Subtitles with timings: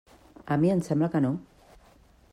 [0.55, 1.33] A mi em sembla que no.